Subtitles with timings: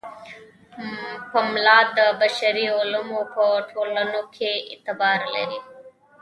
[1.31, 5.59] پملا د بشري علومو په ټولنو کې اعتبار لري.